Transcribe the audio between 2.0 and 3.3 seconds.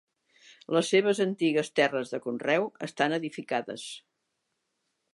de conreu estan